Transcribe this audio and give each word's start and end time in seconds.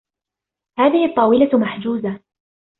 هذه 0.79 1.05
الطاولة 1.05 1.49
محجوزة. 1.57 2.19